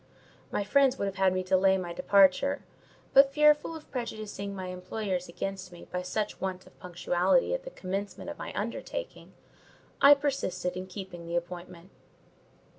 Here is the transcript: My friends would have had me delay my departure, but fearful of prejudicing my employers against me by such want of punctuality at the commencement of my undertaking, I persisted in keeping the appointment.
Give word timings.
My 0.51 0.63
friends 0.63 0.97
would 0.97 1.05
have 1.05 1.17
had 1.17 1.31
me 1.31 1.43
delay 1.43 1.77
my 1.77 1.93
departure, 1.93 2.63
but 3.13 3.31
fearful 3.31 3.75
of 3.75 3.91
prejudicing 3.91 4.55
my 4.55 4.69
employers 4.69 5.29
against 5.29 5.71
me 5.71 5.85
by 5.91 6.01
such 6.01 6.41
want 6.41 6.65
of 6.65 6.79
punctuality 6.79 7.53
at 7.53 7.65
the 7.65 7.69
commencement 7.69 8.27
of 8.27 8.39
my 8.39 8.51
undertaking, 8.55 9.33
I 10.01 10.15
persisted 10.15 10.75
in 10.75 10.87
keeping 10.87 11.27
the 11.27 11.35
appointment. 11.35 11.91